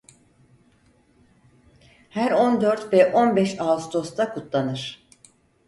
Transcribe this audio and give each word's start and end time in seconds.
Her 2.09 2.31
on 2.33 2.59
dört 2.61 2.93
ve 2.93 3.13
on 3.13 3.35
beş 3.35 3.59
Ağustos'ta 3.61 4.33
kutlanır. 4.33 5.07